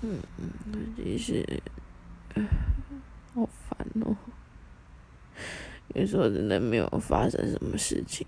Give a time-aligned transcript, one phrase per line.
[0.00, 0.20] 嗯，
[0.96, 1.44] 其实，
[3.34, 4.16] 好烦哦。
[5.94, 8.26] 有时候真的没有发生什么事情，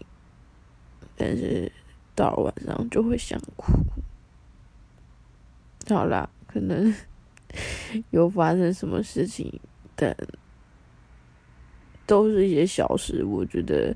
[1.17, 1.71] 但是
[2.15, 3.73] 到了晚上就会想哭。
[5.89, 6.93] 好啦，可能
[8.11, 9.61] 有发生什么事情，
[9.95, 10.17] 但
[12.07, 13.25] 都是一些小事。
[13.25, 13.95] 我觉得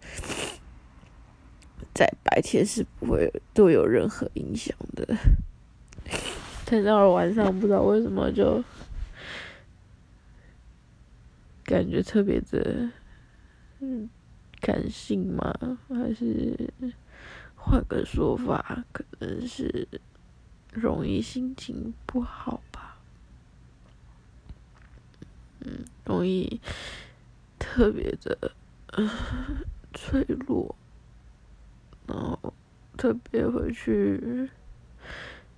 [1.95, 5.17] 在白天是不会对有任何影响的。
[6.67, 8.63] 等到了晚上，不知道为什么就
[11.65, 12.91] 感觉特别的，
[14.61, 15.53] 感性吗？
[15.89, 16.73] 还是
[17.55, 19.87] 换个说法，可能是
[20.73, 22.99] 容易心情不好吧？
[25.61, 26.61] 嗯，容易
[27.59, 28.53] 特别的
[29.93, 30.75] 脆弱，
[32.07, 32.55] 然后
[32.97, 34.51] 特别会去。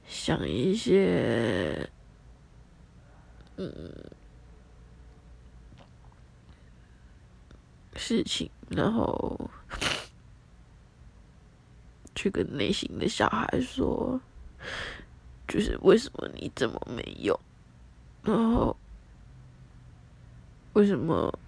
[0.09, 1.89] 想一些，
[3.57, 3.93] 嗯，
[7.95, 9.51] 事情，然后
[12.15, 14.21] 去跟内心的小孩说，
[15.47, 17.39] 就是为什么你这么没用，
[18.23, 18.77] 然后
[20.73, 21.39] 为什么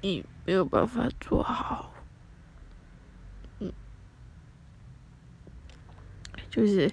[0.00, 1.92] 你没有办法做好，
[3.58, 3.72] 嗯，
[6.50, 6.90] 就是。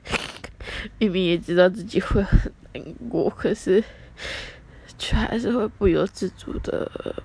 [0.99, 3.83] 明明也知道自己会很难过，可是
[4.97, 7.23] 却还是会不由自主的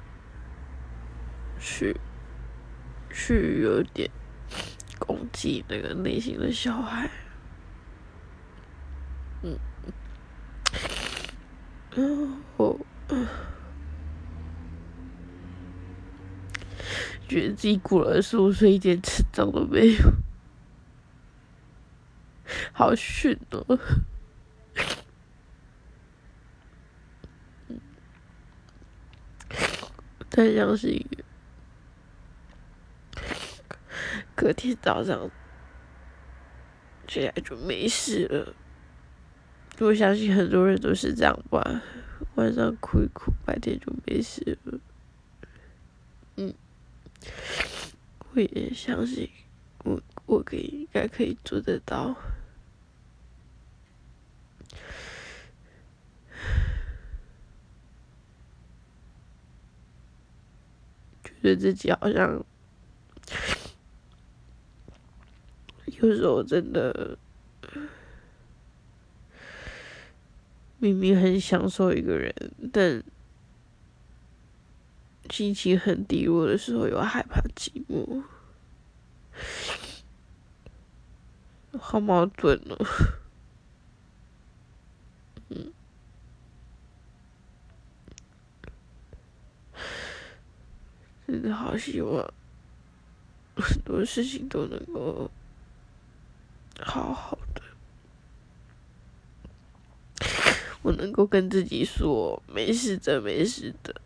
[1.59, 1.97] 去
[3.11, 4.11] 去有点
[4.99, 7.11] 攻击那个内心的小孩。
[9.43, 9.59] 嗯，
[11.95, 12.79] 然后
[17.29, 20.22] 觉得自己过了十五岁一点成长都没有。
[22.73, 23.79] 好逊哦！
[30.31, 31.07] 但相信
[34.35, 35.31] 隔天早上
[37.07, 38.55] 起来就没事了。
[39.79, 41.83] 我相信很多人都是这样吧，
[42.37, 44.79] 晚上哭一哭，白天就没事了。
[46.37, 46.55] 嗯，
[48.33, 49.29] 我也相信，
[49.85, 52.17] 我我可以应该可以做得到。
[61.43, 62.45] 觉得自己好像
[65.87, 67.19] 有时候真的
[70.79, 72.33] 明明很享受一个人，
[72.73, 73.03] 但
[75.31, 78.23] 心情很低落的时候又害怕寂寞，
[81.79, 82.77] 好矛盾哦。
[91.33, 92.23] 真的好希望
[93.57, 95.31] 很多事情都能够
[96.79, 97.63] 好好的，
[100.83, 103.99] 我能够跟自己说没事的，没事的，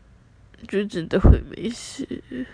[0.69, 2.47] 就真的会没事。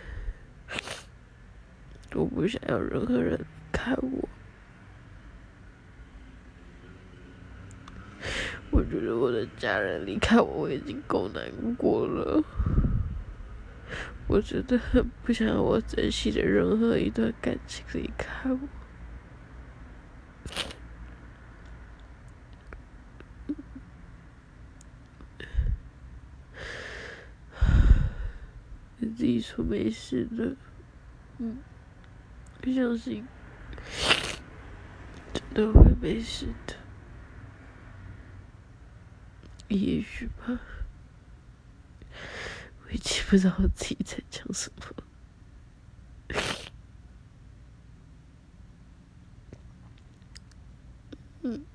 [2.14, 3.38] 我不想要任何人
[3.70, 4.26] 看我，
[8.70, 12.42] 我觉得我的家人离开我，我已经够难过了。
[14.28, 18.58] 我真的很不想我珍惜的任何一段感情离开我。
[28.98, 30.54] 你自己说没事的，
[31.38, 31.58] 嗯，
[32.72, 33.26] 相信
[35.32, 36.76] 真的会没事的，
[39.68, 40.60] 也许吧。
[42.92, 45.04] 已经不知道自己在讲什么。
[51.42, 51.71] 嗯。